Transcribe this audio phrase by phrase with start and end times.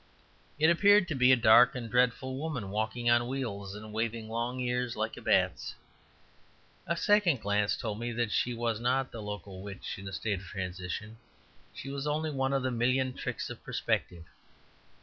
[0.57, 4.59] It appeared to be a dark and dreadful woman walking on wheels and waving long
[4.59, 5.75] ears like a bat's.
[6.87, 10.39] A second glance told me that she was not the local witch in a state
[10.39, 11.17] of transition;
[11.71, 14.25] she was only one of the million tricks of perspective.